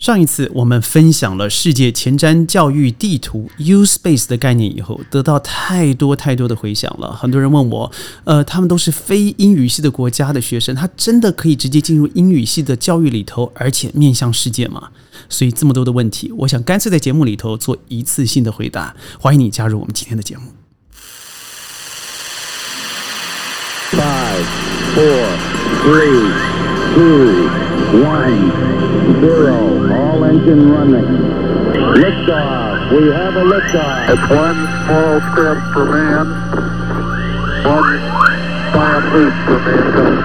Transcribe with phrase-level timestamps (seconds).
[0.00, 7.12] 上一次我们分享了世界前瞻教育地图 U Space 的概念以后，得到太多太多的回响了。
[7.12, 7.92] 很多人问我，
[8.24, 14.88] 呃，他们都是非英语系的国家的学生，他真的可以直接进入英语系的教育里头，而且面向世界吗？
[15.28, 18.96] 所以这么多的问题，我想干脆在节目里头做一次性的回答。
[19.18, 20.44] 欢迎你加入我们今天的节目。
[23.92, 24.46] Five,
[24.96, 25.26] four,
[25.84, 26.32] three,
[26.94, 27.50] two,
[27.92, 28.50] one,
[29.20, 29.56] zero.
[29.92, 31.10] All engine running.
[31.94, 32.90] Liftoff.
[32.90, 34.10] We have a liftoff.
[34.10, 36.26] It's one small step for man,
[37.64, 37.98] one
[38.72, 40.18] giant leap for mankind.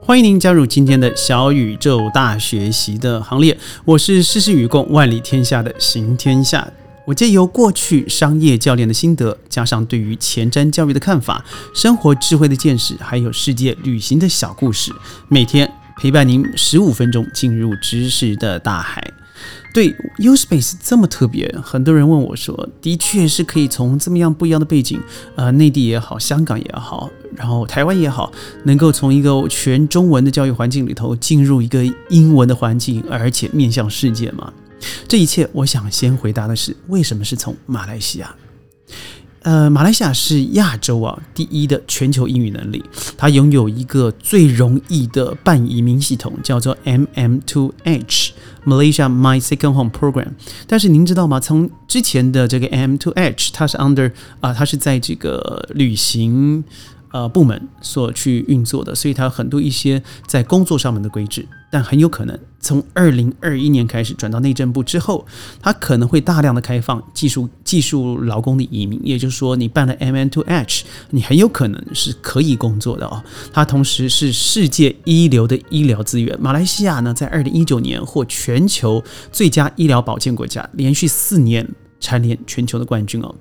[0.00, 6.66] 欢迎您加入今天的小宇宙大学习的行列，我是事事与共、万里天下的行天下。
[7.06, 14.92] 我借由过去商业教练的心得，加上对于前瞻教育的看法、生活智慧的见识，还有世界旅行的小故事，
[15.28, 19.12] 每天陪伴您十五分钟进入知识的大海。
[19.72, 25.00] 对 U Space 这么特别，很多人问我说：“的确是可以从这么样不一样的背景，
[25.36, 28.30] 呃，内地也好，香港也好，然后台湾也好，
[28.64, 34.52] 能够从一个全中文的教育环境里头进入一个英文的环境，而且面向世界吗？”
[35.08, 38.34] 这一切，我想先回答的是，为什么是从马来西亚？
[39.42, 42.84] 呃，马来西亚是亚洲啊第一的全球英语能力，
[43.16, 48.32] 它拥有一个最容易的半移民系统，叫做 MM2H
[48.66, 50.32] Malaysia My Second Home Program。
[50.66, 51.40] 但是您知道吗？
[51.40, 56.62] 从之前的这个 M2H，它是 under 啊，它是在这个旅行
[57.10, 61.48] 呃部门所去运作的，所以它有很多一些在工作上面的规制。
[61.70, 65.24] 但很有可能从二零二一年开始转到内政部之后，
[65.62, 73.22] 它可能会大量的开放技术技术劳工的移民，也就是说，你办了 M N to H，你很有可能是可以工作的哦。
[73.52, 76.38] 它同时是世界一流的医疗资源。
[76.40, 81.66] 马来西亚呢，在二零一九年获全球最佳医疗保健国家，连续四年。
[82.00, 83.32] 蝉联全球的冠军哦，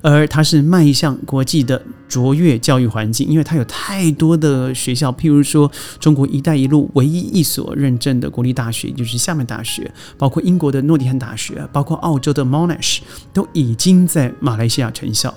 [0.00, 13.00] 而它是迈向国际的卓越教育环境，因为它有太多的学校，譬如说中国“一带一路”唯一一所认证的国立大学，就是厦门大学，包括英国的诺丁汉大学，包括澳洲的 Monash，
[13.32, 15.34] 都已经在马来西亚成校。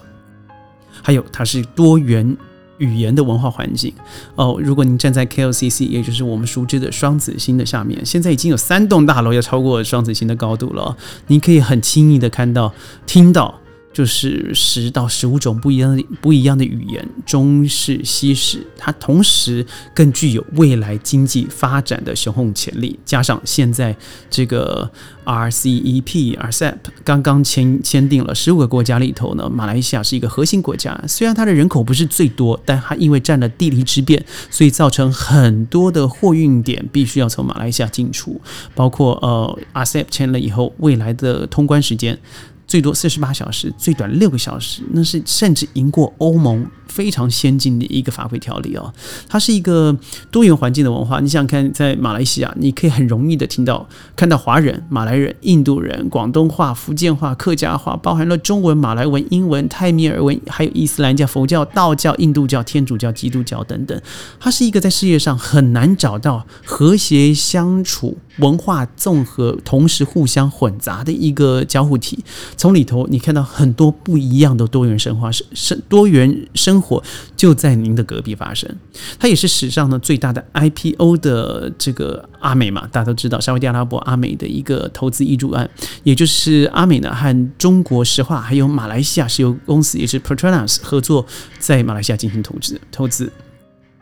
[1.01, 2.37] 还有，它是多元。
[2.77, 3.93] 语言的文化环境
[4.35, 10.95] 哦，如果您站在 KLCC，也就是我们熟知的双子星的下面，现在已经有三栋大楼要超过双子星的高度了，
[11.27, 12.73] 您可以很轻易的看到、
[13.05, 13.59] 听到。
[13.97, 19.66] 就是十到十五种不一样的不一样的语言，中式、西式，它同时
[19.96, 23.00] 更具有未来经济发展的雄厚潜力。
[23.03, 23.97] 加上现在
[24.30, 24.88] 这个
[25.25, 30.96] RCEP、RCEP 刚刚签签订了十五个国家里头呢，马来西亚是一个核心国家。
[31.08, 38.40] 虽然它的人口不是最多，但它因为占了地理之便，所以造成很多的货运点必须要从马来西亚进出，
[38.75, 42.19] 包括呃 RCEP 签了以后，未来的通关时间。
[42.67, 48.93] 最多四十八小时，最短六个小时，那是甚至赢过欧盟非常先进的一个法规条例哦。
[49.27, 49.95] 它是一个
[50.31, 51.19] 多元环境的文化。
[51.19, 64.01] 你想想看，在马来西亚，你可以很容易的听到、看到华人、马来人、印度人、广东话、福建话、客家话，包含了中文、马来文、英文、泰米尔文，还有伊斯兰教、佛教、道教、印度教、天主教、基督教等等。
[64.39, 72.23] 它是一个在世界上很难找到和谐相处、文化综合、同时互相混杂的一个交互体。
[72.55, 77.03] 从里头，你看到很多不一样的多元生活，生生多元生活
[77.35, 78.73] 就在您的隔壁发生。
[79.19, 85.69] 它也是史上呢最大的 IPO 的这个阿美嘛，大家都知道沙特阿拉伯阿美的一个投资易主案，
[86.03, 91.25] 也就是阿美呢和中国石化还有马来西亚石油公司，也是 Petronas 合作
[91.59, 93.31] 在马来西亚进行投资投资。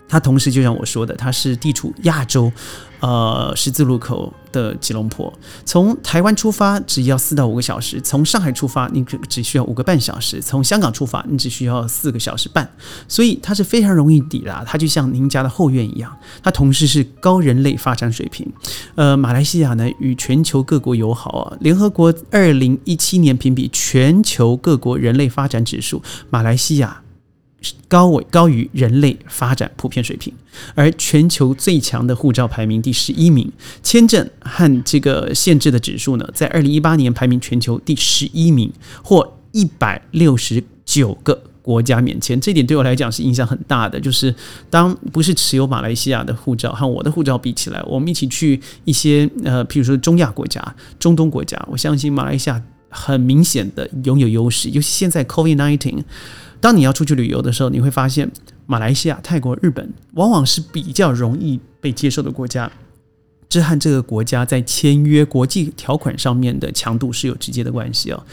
[0.08, 2.52] 它同时就像我说的，它是地处亚洲，
[3.00, 5.32] 呃十字路口的吉隆坡。
[5.66, 12.70] 从台湾出发只要四到五个小时，从上海出发你只只需要五个半小时，从香港出发你只需要四个小时半。
[13.08, 16.16] 所以它是非常容易抵达，它就像您家的后院一样。
[16.44, 18.47] 它同时是高人类发展水平。
[18.94, 21.58] 呃，马来西亚呢与全球各国友好啊。
[21.62, 27.02] 联合国二零一七年评比全球各国人类发展指数，马来西亚。
[27.88, 30.34] 高为高于人类发展普遍水平，
[30.73, 33.52] 而全球最强的护照排名第十一名，
[33.82, 38.72] 签证和这个限制的指数呢，在二零一八年排名全球第十一名，
[39.03, 44.00] 或一百六十九个国家免签，这点对我来讲是影响很大的。
[44.00, 44.34] 就是
[44.70, 52.62] 当不是持有马来西亚的护照和我的护照比起来，我们一起去一些呃，譬如说中亚国家、中东国家，我相信马来西亚。
[52.97, 56.02] 很明显的拥有优势，尤其现在 COVID nineteen
[56.66, 58.28] 当你要出去旅游的时候，你会发现
[58.66, 62.72] 马来西亚、泰国、日本往往是比较容易被接受的国家。
[63.47, 68.26] 这和这个国家在签约国际条款上面的强度是有直接的关系哦。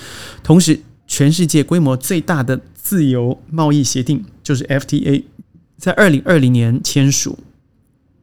[0.42, 5.24] 同时，全世界规模最大的自由贸易协定就是 FTA，
[5.76, 7.38] 在二零二零年签署。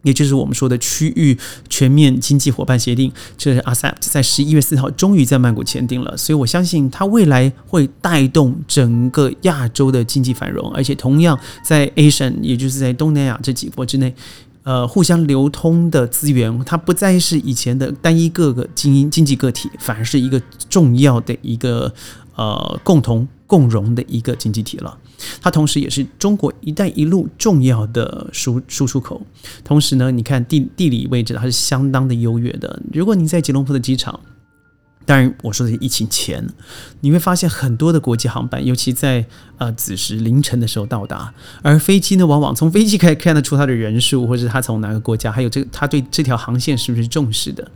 [0.03, 1.37] 也就是我们说的区域
[1.69, 14.15] 全面经济伙伴协定，这是 ASEP 在十一月四号终于在曼谷签订了，所以我相信它未来会带动整个亚洲的经济繁荣，而且同样在 Asian，也就是在东南亚这几国之内，
[14.63, 21.93] 呃，互相流通的资源，它不再是以前的单一各个经营经济个体，反而是一个重要的一个
[22.39, 24.97] 呃共同共荣的一个经济体了。
[25.41, 29.21] 它同时也是中国“一带一路”重要的输输出口。
[29.65, 32.81] 同时呢，你看地地理位置，它是相当的优越的。
[32.93, 34.17] 如果你在吉隆坡的机场，
[35.05, 36.47] 当然我说的是疫情前，
[37.01, 39.25] 你会发现很多的国际航班，尤其在
[39.57, 41.33] 呃子时凌晨的时候到达，
[41.63, 47.69] 而飞机呢，往往从飞机可以看得出它的人数，或者它从哪个国家，还有这个它对这条航线是不是重视的。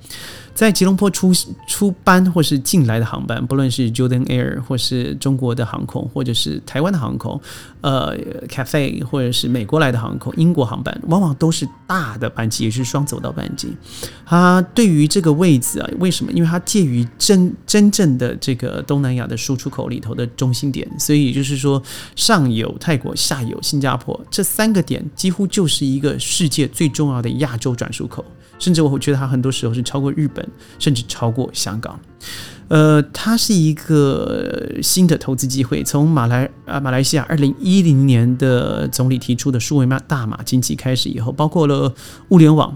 [0.53, 1.31] 在吉隆坡出
[1.67, 7.39] 出班或是进来的航班，不论是 Jordan Air 或是中国的航空，或者是台湾的航空，
[7.81, 8.15] 呃
[8.47, 13.75] ，CAFE 或者是美国来的航空，英国航班，往往都是大的班机，也是双走道班机。
[14.25, 16.31] 它对于这个位置啊，为什么？
[16.31, 21.81] 因为它介于真真正的这个东南亚的输出口里头的中心点，所以也就是说，
[22.15, 28.23] 上有泰国，下有新加坡，这三个点几乎就是一个世界最重要的亚洲转出口。
[28.59, 30.42] 甚至我会觉得它很多时候是超过日本，
[30.79, 31.99] 甚至超过香港。
[32.69, 35.83] 呃，它是一个新的投资机会。
[35.83, 41.93] 从马来啊马来西亚二零一零年的总理提出的数位码大马经济开始以后，包括了
[42.29, 42.75] 物联网、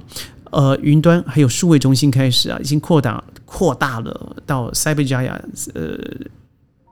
[0.52, 5.42] 呃云端还有数位中心开始啊，已经扩大扩大了到塞贝加亚
[5.74, 5.98] 呃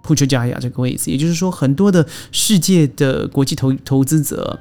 [0.02, 1.12] 普丘加亚这个位置。
[1.12, 4.58] 也就是说，很多的世界的国际投投资者。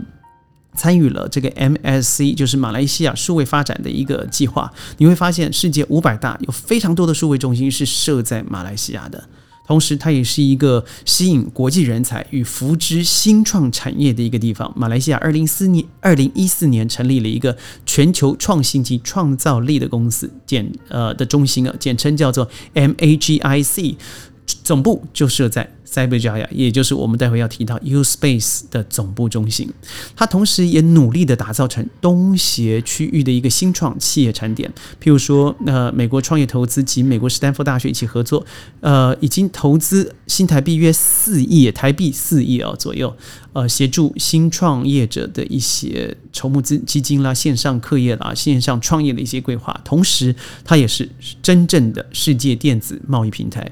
[0.75, 4.73] 参与了这个 MSC，就是马来西亚数位发展的一个计划。
[4.99, 9.29] 你会发现，世界五百大有非常多的数位中心是设在马来西亚的。
[9.67, 14.71] 同时，它也是一个吸引国际人才与扶植新创产业的一个地方。
[14.77, 17.57] 马来西亚二零四年、二零一四年成立了一个
[17.87, 23.97] 全球创新及创造力的公司，简呃的中心啊，简称叫做 MAGIC，
[24.47, 25.71] 总部就设在。
[25.87, 29.73] 塞贝加亚，也就是我们待会要提到 U Space 的总部中心，
[30.17, 34.69] 它同时也努力的打造成东协区域的一个新创企业产点。
[35.01, 38.45] 譬如说，呃，美国创业投资及美国斯坦福大学一起合作，
[38.81, 43.17] 呃，已经投资新台币约四亿台币四亿哦左右，
[43.53, 49.81] 呃，协助新创业者的一些筹募资基金啦、线上课业啦、线上创业的一些规划。
[49.85, 51.09] 同时，它也是
[51.41, 53.71] 真正的世界电子贸易平台。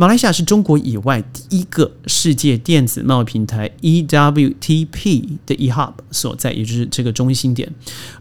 [0.00, 7.68] 马来西亚是中国以外第一个世界电子贸易平台 EWTP 的 eHub 所在，也就是这个中心点。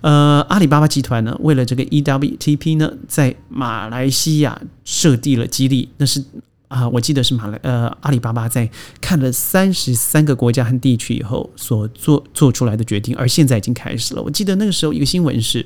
[0.01, 5.87] 呃，阿里巴巴集团呢，为了这个 EWTP 呢，在马来西亚设立了基地。
[5.97, 6.25] 那是
[6.67, 8.67] 啊，我记得是马来呃阿里巴巴在
[8.99, 14.23] 看了三十三个国家和地区以后所做做出来的决定，而现在已经开始了。
[14.23, 15.63] 我记得那个时候一个新闻是。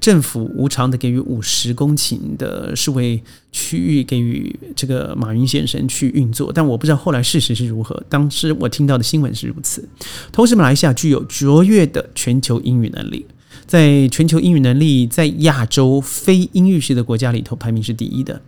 [0.00, 8.02] 政府无偿的给予五十公顷的世卫区域，给予这个马云先生去运作，但我不知道后来事实是如何。
[8.08, 9.88] 当时我听到的新闻是如此。
[10.30, 13.26] 同时，马来西亚具有卓越的全球英语能力，
[13.66, 18.40] 在全球英语能力在亚洲非英语系的国家里头排名是第一的，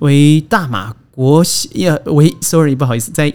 [0.00, 1.42] 为大马国
[1.74, 3.32] 呀为 sorry 不好意思，在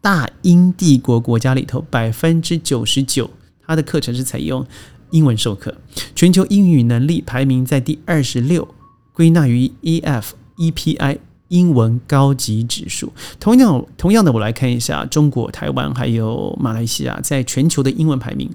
[0.00, 3.28] 大英帝国国家里头百分之九十九，
[3.66, 4.66] 它的课程是采用。
[5.10, 5.74] 英文授课，
[6.14, 8.66] 全球英语能力排名在第二十六，
[9.12, 13.12] 归纳于 EF EPI 英文高级指数。
[13.40, 18.50] 同样，同样的，我来看一下中国、台湾还有马来西亚在全球的英文排名。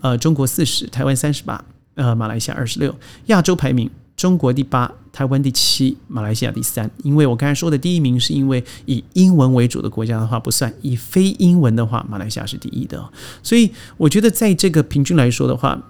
[0.00, 2.92] 呃，中国四十，台湾三十八，呃，马来西亚二十六。
[3.26, 6.90] 亚洲排名，中国第八，台湾第七，马来西亚第三。
[7.04, 13.08] 因为我刚才说的第一名是因为以英文为主的国家的话不算，以非英文的话，马来西亚是第一的。
[13.44, 15.80] 所以我觉得在这个平均来说的话。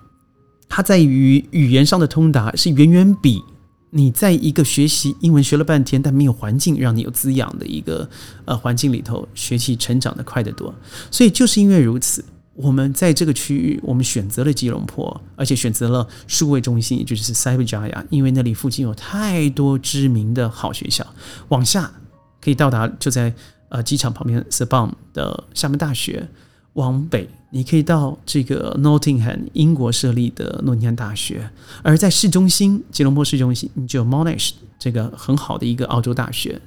[0.74, 3.42] 它在于语言上的通达是远远比
[3.90, 8.08] 你在一个学习英文学了半天但没有环境让你有滋养的一个
[8.46, 10.74] 呃环境里头学习成长的快得多。
[11.10, 12.24] 所以就是因为如此，
[12.54, 21.06] 我们在这个区域，我们选择了吉隆坡，而且选择了数位中心，也就是塞贝加亚，因为那里附近有太多知名的好学校。
[21.48, 21.92] 往下
[22.40, 23.34] 可以到达，就在
[23.68, 26.26] 呃机场旁边 s e b a m 的厦门大学。
[26.74, 31.36] 往北，你可以到这个 Nottingham 英国设立的诺丁汉大学；
[31.82, 36.60] 而在市中心，吉隆坡市中心，你就 Monash 这个很好的一个澳洲大学。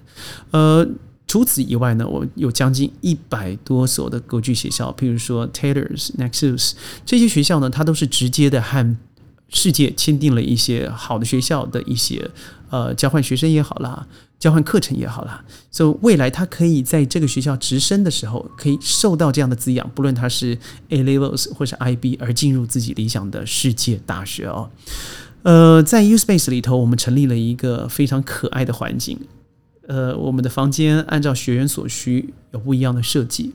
[0.51, 0.87] 呃，
[1.27, 6.73] 除此以外呢，我有将近一百多所的国际学校，譬如说 Taylor's、Nexus
[7.05, 8.95] 这些学校呢，它都是直接的和
[9.49, 12.29] 世界签订了一些好的学校的一些
[12.69, 14.07] 呃交换学生也好啦，
[14.45, 20.55] 交换课程也好啦，所以未来他可以在这个学校直升的时候，可以受到这样的滋养，不论他是
[20.89, 24.69] A levels 或是 IB，而进入自己理想的世界大学哦。
[25.41, 29.19] 呃，在 U Space 里头，我们成立了一个非常可爱的环境。
[29.87, 33.51] 呃，我们的房间按照学员所需有不一样的设计。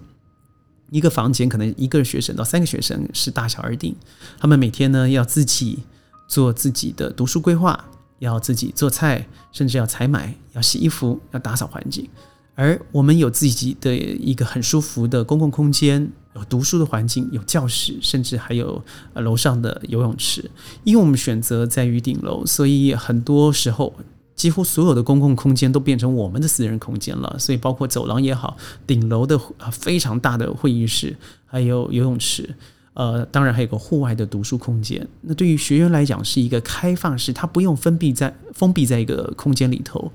[0.91, 3.95] 一个房间可能一个学生到三个学生是大小而定，
[4.41, 5.85] 他们每天呢要自己
[6.29, 7.85] 做自己的读书规划，
[8.21, 12.09] 要自己做菜，甚至要采买，要洗衣服，要打扫环境。
[12.55, 18.81] 而我们有自己的一个很舒服的公共空间，有读书的环境，有教室，甚至还有
[19.15, 20.49] 楼上的游泳池。
[20.85, 23.93] 因为我们选择在于顶楼，所以很多时候。
[24.37, 29.39] 几乎所有的公共空间都变成我们的私人空间了，所以包括走廊也好，顶楼的
[29.71, 32.57] 非常大的会议室，还有游泳池，
[32.95, 35.07] 呃，当然还有个户外的读书空间。
[35.23, 40.11] 那对于学员来讲是一个开放式，他不用封闭在封闭在一个空间里头，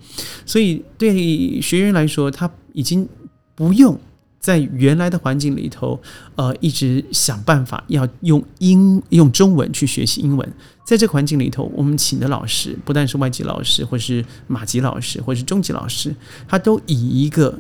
[0.46, 3.08] 所以对学员来说，他已经
[3.56, 4.00] 不用。
[4.38, 6.00] 在原来的环境里头，
[6.36, 10.54] 呃，一直想办法要用英用中文去学习英文。
[10.86, 16.16] 在这个环境里头，我们请的老师不但是外籍老师，或是马籍老师，或是中级老师，
[16.48, 17.60] 他都以一个。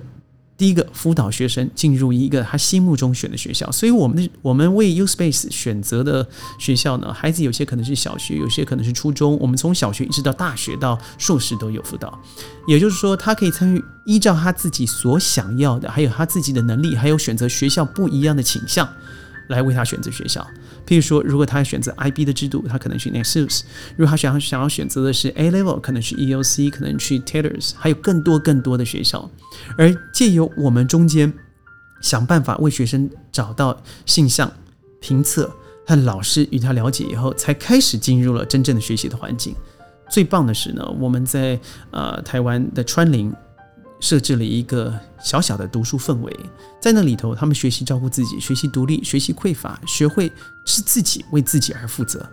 [0.57, 6.25] 第一个辅导学生进入一个他心目中选的学校，所以我们的我们为 U Space 选择的
[6.57, 12.17] 学校呢，孩子有些可能是小学，有些可能是初中，我们从小学一直到大学到硕士都有辅导，
[12.67, 18.87] 也就是说，他可以参与依照他自己所想要的，还有他自己的能力，还有选择学校不一样的倾向。
[19.49, 20.45] 来为他选择学校，
[20.85, 23.61] 譬如说，如果他选择 IB 的制度，他可能去 Nexus；
[23.95, 29.29] 如果他想要想要选择的是 A Level，可能去 EOC，可能去 Taylor's，还有更多更多的学校。
[29.77, 31.31] 而借由我们中间
[32.01, 34.51] 想办法为学生找到性向、
[34.99, 35.51] 评测
[35.85, 39.55] 和老师与他了解以后，才开始进入了真正的学习的环境。
[40.09, 41.59] 最棒的是呢，我们在
[41.91, 43.33] 呃台湾的川林。
[44.05, 46.31] 设置了一个小小的读书氛围，
[46.79, 50.31] 在那里头，他们学习照顾自己，学习独立，学习匮乏，学会
[50.63, 52.23] 是自己为自己而负责，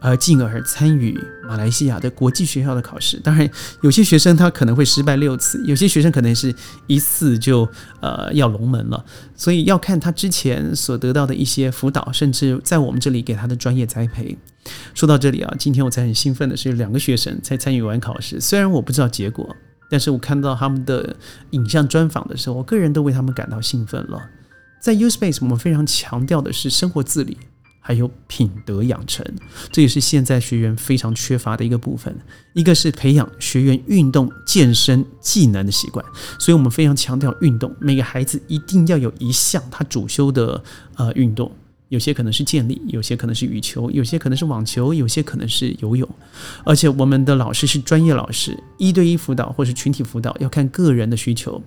[0.00, 3.18] 而进而参与马来西亚的国际学校的考试。
[3.18, 3.46] 当然，
[3.82, 6.54] 有些学生他可能会失败六次，有些学生可能是
[6.86, 7.68] 一次就
[8.00, 9.04] 呃要龙门了。
[9.36, 14.34] 所以要看他之前所得到的一些辅导，甚至在我们这里给他的专业栽培。
[14.94, 19.54] 说到这里啊，今天我才很兴奋的是，两个学生才参与完考试，虽然我不知道结果。
[19.90, 21.16] 但是我看到他们的
[21.50, 24.20] 影像专访的时候，我个人都为他们感到兴奋了。
[24.80, 27.36] 在 U Space，我们非常强调的是生活自理，
[27.80, 29.24] 还有品德养成，
[29.72, 32.16] 这也是现在学员非常缺乏的一个部分。
[32.54, 36.04] 一个是培养学员运动、健身技能的习惯，
[36.38, 40.62] 所以我们非常强调运动，每个孩子一定要有一项他主修的
[40.96, 41.50] 呃运动。
[41.88, 46.08] 有些可能是健力，有些可能是羽球，有些可能是网球，有些可能是游泳。
[46.64, 51.62] 而且我们的老师是专业老师，一对一辅导或是群体辅导要看个人的需求，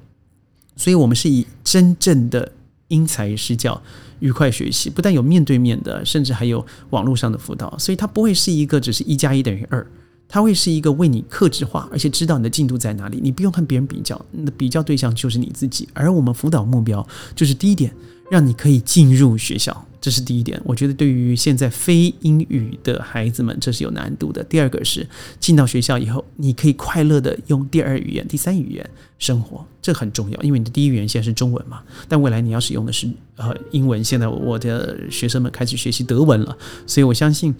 [0.75, 2.51] 所以我们是以真正的
[2.90, 3.82] 因材施教、
[4.20, 7.75] 愉快学习，不但有面对面的，甚至还有网络上的辅导。
[7.80, 9.86] 所以它不会是一个只是一加一等于二，
[10.28, 15.90] 它会是一个为你克制化，而且知道你的进度在哪里，你不用和别人比较，你的比较对象就是你自己。
[15.94, 17.92] 而我们辅导目标就是第一点，
[18.30, 19.88] 让你可以进入学校。
[20.01, 24.43] 这是第一点，我觉得对于现在非英语的孩子们，这是有难度的。
[24.46, 25.08] 第二个是
[25.39, 28.89] 进到学校以后，你可以快乐的用第二语言、第三语言
[29.20, 34.03] 生活，这很重要，因为你的第一语言现在是中文嘛，但未来你要使用的是呃英文。
[34.03, 37.53] 现在我的学生们开始学习德文了，所以我相信。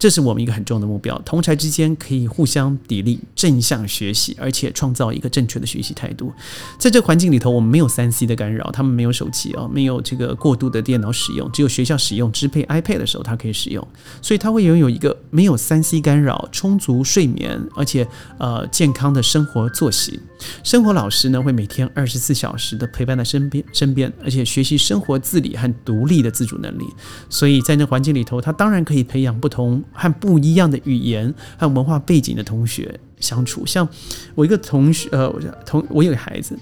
[0.00, 6.32] 这是我们一个很重要的目标，同才之间可以互相砥砺，正向学习，而且创造一个正确的学习态度。
[6.78, 13.86] 在这环境里头，我们没有三 C 的干扰，他们没有手机哦，没有这个过度的电脑使用，只有学校使用支配 iPad 的时候，它可以使用，
[14.22, 20.18] 所以它会拥有一个没有三 C 干扰、充足睡眠，而且呃健康的生活作息。
[20.62, 26.84] 生活老师呢，会每天二十四小时的陪伴在身边身边，而且学习生活自理和独立的自主能力。
[27.28, 29.82] 所以在那环境里头，他当然可以培养不同。
[29.92, 33.86] 和不一样的语言和文化背景的同学相处，像
[34.34, 35.30] 我一个同学，呃，
[35.66, 36.58] 同我有个孩子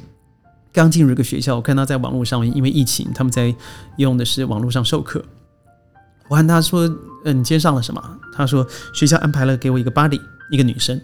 [0.72, 3.54] 刚进入一个学校，我看他在网络上面，因为疫情，他们在
[3.96, 5.24] 用的是网络上授课。
[6.28, 6.86] 我问他说
[7.24, 10.20] ：“嗯，你今天上了什么？”他说：“学校安排了给我一个 buddy，
[10.50, 11.00] 一个女生。”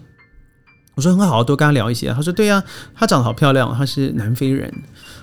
[0.95, 2.13] 我说很好，多跟他聊一些。
[2.13, 2.63] 他说对呀、
[2.95, 4.73] 她长得好漂亮，她是南非人。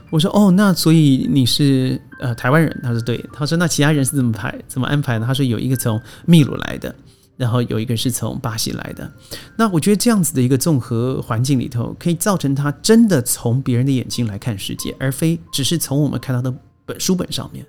[0.09, 2.79] 我说哦，那所以你是呃台湾人？
[2.83, 3.23] 他说对。
[3.31, 5.25] 他说那其他人是怎么排怎么安排呢？
[5.25, 6.93] 他说有一个从秘鲁来的，
[7.37, 9.09] 然后有一个是从巴西来的。
[9.55, 16.53] 那我觉得这样子的一个综合环境里头，可以造成他真的从别人的眼睛来看世界，而非只是从我们看到的
[16.85, 17.65] 本书本上面。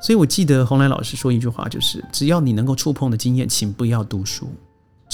[0.00, 4.50] 所以我记得洪兰老师说一句话，就是只要你能够触碰的经验，请不要读书。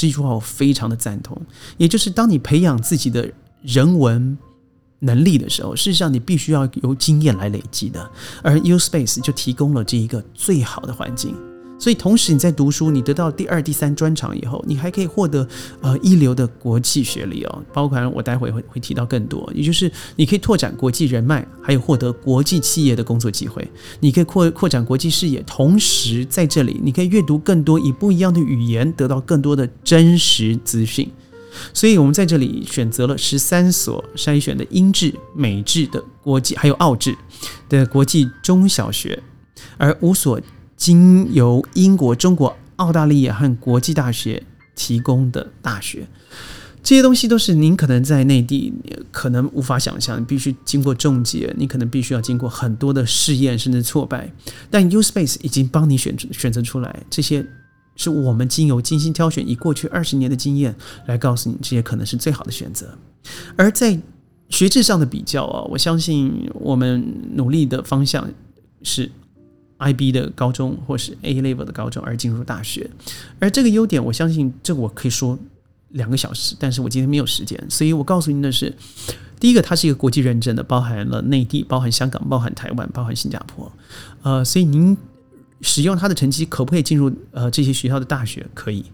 [0.03, 1.41] 这句话我非常的赞同，
[1.77, 3.31] 也就是当你培养自己的
[3.63, 4.37] 人文
[4.99, 8.11] 能力的时候，事实上你必须要由经验来累积的，
[8.43, 11.37] 而 U Space 就提供了这一个最好的环境。
[11.83, 15.45] 所以，同时你在读书，你得到第二、第三专长以后，你还可以获得
[15.81, 31.11] 呃一流的国际学历哦，包括我待会会会提到更多，也就是你可以拓展国际人脉，还有获得国际企业的工作机会，你可以扩扩展国际视野，同时在这里你可以阅读更多以不一样的语言，得到更多的真实资讯。
[31.75, 37.19] 所以我们在这里选择了十三所筛选的英制、美制的国际，还有澳制
[37.69, 39.21] 的国际中小学，
[39.77, 40.41] 而五所
[40.83, 44.43] 经由英国、中国、澳大利亚和国际大学
[44.75, 46.09] 提供的大学。
[46.83, 48.73] 这些东西都是您可能在内地
[49.13, 54.29] 可能无法想象，必须经过中介，你可能必须要经过很多的试验甚至挫败，
[54.73, 57.47] 但 U Space 已经帮你选择选择出来，这些
[57.95, 60.75] 是我们经由精心挑选，以过去二十年的经验
[61.07, 62.99] 来告诉你，这些可能是最好的选择。
[63.55, 63.97] 而在
[64.49, 68.29] 学制上的比较啊，我相信我们努力的方向
[68.83, 69.09] 是
[69.83, 72.89] IB 的高中或是 A level 的高中而进入大学，
[73.39, 75.39] 而这个优点，我相信这我可以说
[75.91, 78.73] 两个小时，但是我今天没有时间，所以我告诉您的是，
[79.41, 83.71] 第一个，它是一个国际认证的，包含了内地、包含香港、包含台湾、包含新加坡，
[84.23, 84.97] 呃，所以您
[85.61, 88.47] 使用它的成绩可不可以进入呃这些学校的大学？
[88.55, 88.85] 可以。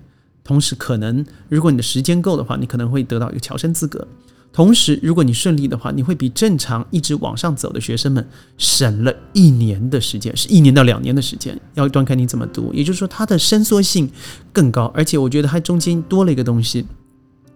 [0.43, 4.09] 同时，可能如果你的时间够的话，你可能会得到一个侨生资格。
[4.53, 12.73] 同时，如果你顺利的话，你会比正常一直往上走的学生们省了一年的时间，是一年到两年的时间，要端开你怎么读。
[12.75, 14.11] 也就是说，它的伸缩性
[14.53, 16.85] 更高，而且我觉得它中间多了一个东西。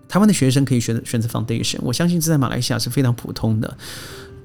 [0.09, 3.77] 台湾的学生可以选择选择 foundation，我相信这在马来西亚是非常普通的。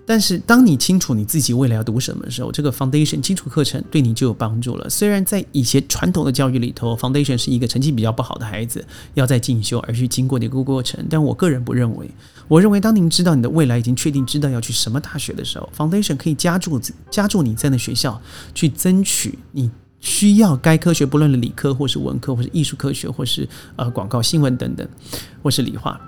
[0.10, 4.90] 但是，当你清楚你自己未来要读什么的时候，这个 foundation 基础课程对你就有帮助了。
[4.90, 8.84] 虽然在以前传统的教育里头，foundation 是一个成绩比较不好的孩子
[9.16, 12.10] 要在进修而去经过的一个过程，但我个人不认为。
[12.48, 16.80] 我认为，当您知道你的未来已经确定，知道要去什么大学的时候，foundation 可以加注
[17.12, 18.22] 加注你在那学校
[18.56, 24.88] 去争取你需要该科学，不论理科或是文科，或是艺术科学，或是呃广告新闻等等，
[25.44, 26.00] 或是理化，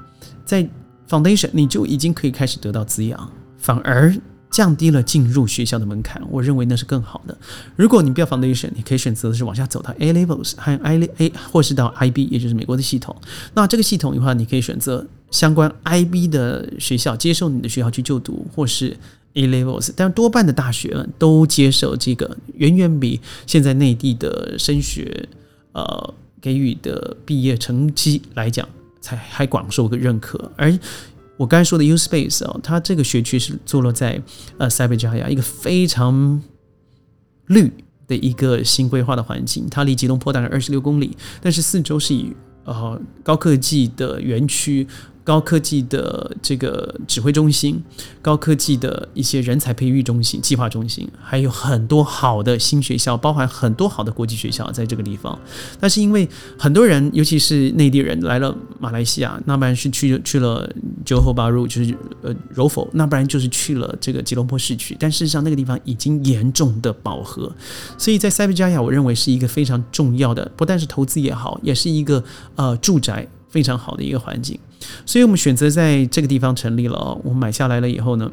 [0.46, 0.66] 在
[1.10, 3.30] foundation 你就已经可以开始得到滋养。
[3.60, 4.16] 反而
[4.50, 7.38] 降低了进入学校的门槛，我认为那是更好的。
[7.76, 13.16] 如果你不要 foundation，你可以选择的是往下走到 A levels 和 I A 或是到 IB，也就是美国的系统。
[13.54, 18.98] 那这个系统的话，你可以选择相关 IB 的学校接受你的学校去就读，或是
[19.36, 19.92] A levels。
[19.96, 25.30] 但多半的大学都接受这个，远远比现在内地的升学
[25.74, 28.68] 呃给予的毕业成绩来讲，
[29.00, 30.52] 才还广受个认可。
[30.58, 30.76] 而
[31.40, 34.22] 我刚才说的 U Space 啊，它这个学区是坐落在
[34.58, 36.42] 呃塞贝加亚一个非常
[37.46, 37.72] 绿
[38.08, 44.86] 的一个新规划的环境，它离吉隆坡大概二十六公里，但是四周是以呃高科技的园区。
[45.30, 47.80] 高科技的这个指挥中心，
[48.20, 55.38] 高科技的一些人才培育中心、计划中心，还有很多好的新学校，包含很多好的国际学校在这个地方。
[55.80, 60.68] 但是因为很多人，尤其是内地人来了马来西亚，那不然是去去了
[61.06, 64.98] 九后八入，就是呃柔佛，那不然就是去了这个吉隆坡市区。
[65.00, 67.56] 但事实上，那个地方已经严重的饱和，
[68.00, 72.24] 所以在塞维加亚，我认为是一个非常重要的，不但是投资也好，也是一个
[72.56, 74.60] 呃住宅非常好的一个环境。
[75.06, 77.20] 所以我们选择在这个地方成立了。
[77.24, 78.32] 我买下来了以后呢，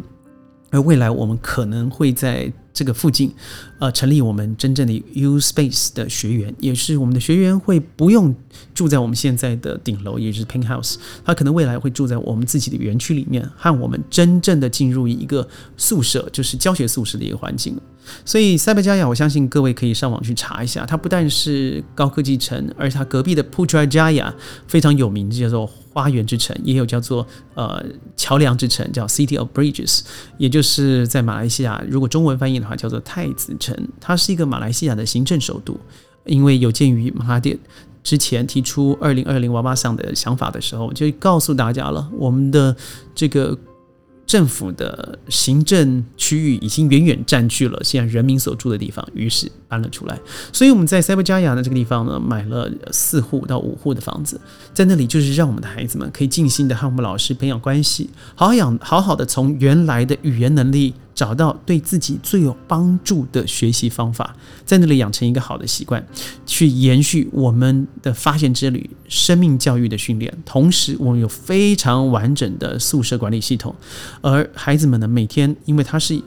[0.71, 3.33] 而未来我们可能会在这个附近，
[3.79, 8.35] 呃，成立我们真正的 U Space 的学员，也是我们的学员会不用
[8.75, 17.75] 住在我们现在的顶楼，也就是 Pink House，他可能未来会住在我们自己的园区里面，和我们真正的进入一个宿舍，就是教学宿舍的一个环境。
[18.25, 24.33] 所以塞贝加亚，我相信各位可以上网去查一下，它不但是高科技城，而且它隔壁的 Putrajaya
[24.69, 27.85] 非常有名，叫做花园之城，也有叫做呃
[28.17, 30.03] 桥梁之城，叫 City of Bridges，
[30.39, 35.79] 也就是在马来西亚，如果中文翻译它叫做太子城，它是一个马来西亚的行政首都，
[36.25, 37.59] 因为有鉴于马哈蒂
[38.03, 42.77] 之前提出二零二零娃娃上的想法的时候，就告诉大家了，我们的
[43.15, 43.59] 这个。
[44.27, 50.19] 政府的行政区域已经远远占据了现在人民所住的地方，于是搬了出来。
[50.53, 54.41] 所以我们在塞伯加亚的这个地方呢，买了四户到五户的房子，
[54.73, 66.07] 在那里就是让我们的孩子们可以静心的和我们老师培养关系，好好养，好好的从原来的语言能力找到对自己最有帮助的学习方法，在那里养成一个好的习惯，
[66.45, 70.33] 去延续我们的发现之旅、生命教育的训练。
[70.45, 73.75] 同时，我们有非常完整的宿舍管理系统，
[74.21, 76.23] 而孩子们呢，每天因为他是。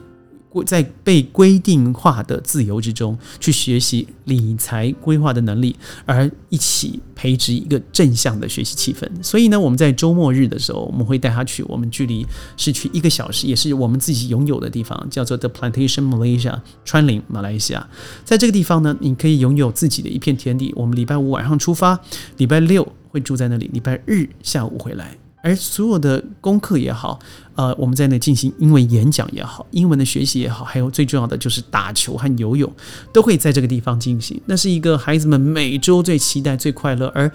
[0.64, 9.08] 在被规定化的自由之中去学习理财规划的能力，而一起培植一个正向的学习气氛。
[9.22, 17.88] 所以呢，我们在周末日的时候，我们会带他去我们距离市区一个小时，也是我们自己拥有的地方，叫做 The Plantation Malaysia 川林马来西亚。
[18.24, 20.72] 在这个地方呢，你可以拥有自己的一片天地。
[20.74, 22.00] 我们礼拜五晚上出发，
[22.38, 25.19] 礼拜六会住在那里，礼拜日下午回来。
[25.42, 27.18] 而所有的功课也好，
[27.54, 32.70] 呃，我们在那进行英文演讲也好，英文的学习也好，还有最重要的就是打球和游泳，
[33.10, 34.38] 都会在这个地方进行。
[34.44, 37.30] 那是一个孩子们每周最期待、最快乐，而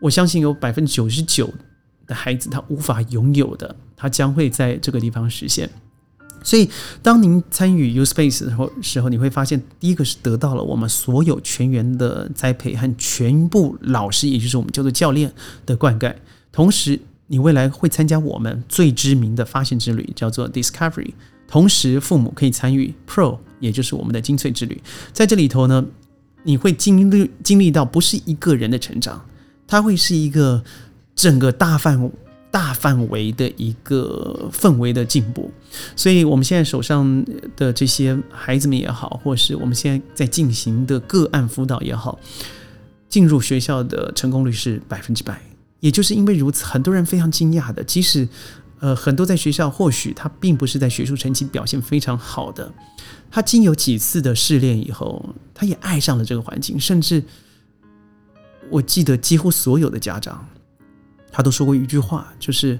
[0.00, 1.52] 我相信有百分之九十九
[2.06, 5.68] 的孩子他无法拥有的，他将会在这个地方实现。
[6.42, 6.68] 所以，
[7.02, 15.30] 当您参与 U Space 的时候，时候你会发现，第一个是得到了我们所有全员的栽培和全部老师，也就是我们叫做教练
[15.66, 16.14] 的灌溉，
[16.50, 16.98] 同时。
[17.32, 21.14] 你未来会参加我们最知名的发现之旅，叫做 Discovery。
[21.48, 24.78] 同时，父母可以参与 Pro，也就是我们的精粹之旅。
[25.14, 25.82] 在这里头呢，
[26.42, 29.24] 你会经历经历到不是一个人的成长，
[29.66, 30.62] 它会是一个
[31.16, 32.12] 整个大范
[32.50, 35.50] 大范围的一个氛围的进步。
[35.96, 37.24] 所以，我们现在手上
[37.56, 42.18] 的这些孩子们也好，或是我们现在在进行的个案辅导也好，
[43.08, 45.40] 进入学校的成功率是百分之百。
[45.82, 48.28] 也就是因为如此，很多人非常惊讶的，即使，
[48.78, 52.72] 呃，很多在学校或许他并不是在学术成绩表现非常好的，
[53.28, 57.24] 他经有几次的试炼以后，他也爱上了这个环境，甚至，
[58.70, 60.46] 我记得几乎所有的家长，
[61.32, 62.78] 他都说过一句话，就是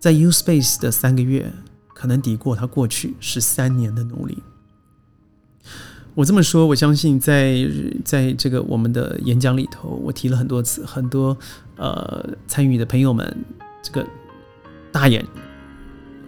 [0.00, 1.52] 在 U Space 的三个月，
[1.94, 4.42] 可能抵过他过去十三年的努力。
[6.18, 7.64] 我这么说，我相信在
[8.04, 11.38] 在这个我们的演讲里头，我提了很多次，很多
[11.76, 13.36] 呃参与的朋友们，
[13.80, 14.04] 这个
[14.90, 15.24] 大眼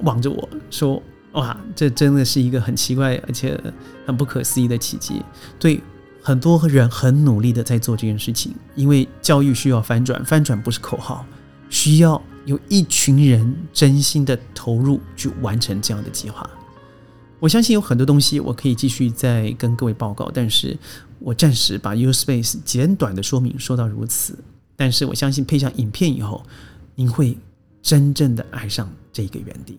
[0.03, 1.03] 望着我说
[1.35, 3.61] ：“哇，这真的是一个很奇怪而且
[4.07, 5.21] 很不可思议的奇迹。”
[5.59, 5.81] 对，
[6.23, 11.27] 很多人很努力的在做这件事情，因为教育需要翻转，翻转不是口号，
[11.69, 16.49] 需要有一群人真心的投入去完成这样的计划。
[17.41, 20.79] 我相信有很多东西我可以继续再跟各位报告，但是
[21.19, 24.39] 我暂时把 U Space 简短的说明说到如此。
[24.77, 26.43] 但是我相信配上影片以后，
[26.95, 27.37] 您会
[27.83, 29.79] 真正的爱上这个园地。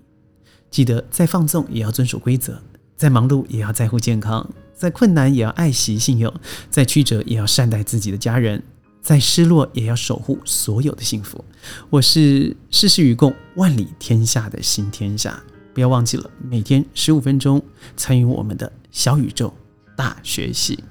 [0.70, 2.60] 记得再放纵也要遵守规则，
[2.98, 6.34] 再忙碌也要在乎健康，再困难也要爱惜信用，
[6.70, 8.64] 再曲折也要善待自己的家人，
[9.02, 11.44] 再失落也要守护所有的幸福。
[11.90, 15.44] 我是世事与共，万里天下的新天下。
[15.74, 17.62] 不要忘记了，每天十五分钟
[17.96, 19.54] 参与我们的小宇宙
[19.96, 20.84] 大学习。